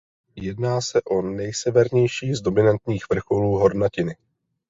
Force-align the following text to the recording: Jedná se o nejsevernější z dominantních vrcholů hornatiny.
Jedná 0.35 0.81
se 0.81 1.01
o 1.01 1.21
nejsevernější 1.21 2.33
z 2.35 2.41
dominantních 2.41 3.03
vrcholů 3.11 3.51
hornatiny. 3.57 4.15